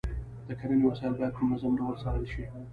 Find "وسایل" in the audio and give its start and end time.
0.87-1.13